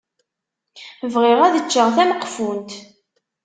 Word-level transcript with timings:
Bɣiɣ 1.13 1.39
ad 1.43 1.55
ččeɣ 1.65 1.87
tameqfunt. 1.95 2.71